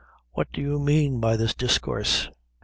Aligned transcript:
What 0.31 0.51
do 0.51 0.61
you 0.61 0.79
mean 0.79 1.19
by 1.19 1.37
this 1.37 1.53
discoorse?" 1.53 2.27